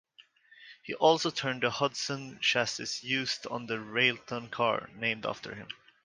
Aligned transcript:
He 0.81 0.95
also 0.95 1.29
tuned 1.29 1.61
the 1.61 1.69
Hudson 1.69 2.39
chassis 2.39 3.05
used 3.07 3.45
on 3.45 3.67
the 3.67 3.79
Railton 3.79 4.49
car, 4.49 4.89
named 4.95 5.27
after 5.27 5.53
him. 5.53 5.67